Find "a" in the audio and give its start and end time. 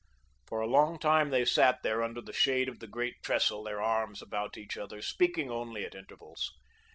0.61-0.65